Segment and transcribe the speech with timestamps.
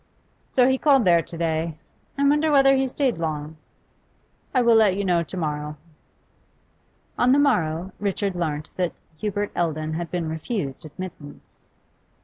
[0.49, 1.77] 'So he called there to day?
[2.17, 3.57] I wonder whether he stayed long?'
[4.55, 5.77] 'I will let you know to morrow.'
[7.19, 11.69] On the morrow Richard learnt that Hubert Eldon had been refused admittance.